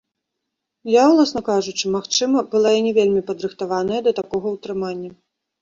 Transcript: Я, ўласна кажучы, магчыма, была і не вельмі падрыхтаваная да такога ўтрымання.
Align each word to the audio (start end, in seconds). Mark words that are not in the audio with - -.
Я, 0.91 1.03
ўласна 1.11 1.41
кажучы, 1.49 1.85
магчыма, 1.97 2.45
была 2.53 2.71
і 2.79 2.81
не 2.89 2.95
вельмі 2.99 3.21
падрыхтаваная 3.29 4.01
да 4.09 4.15
такога 4.23 4.47
ўтрымання. 4.57 5.11